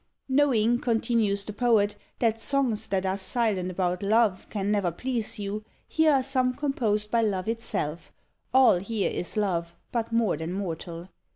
[0.27, 5.63] Knowing, continues the poet, that songs that are silent about love can never please you,
[5.87, 8.11] here are some composed by love itself;
[8.51, 11.07] all here is love, but more than mortal!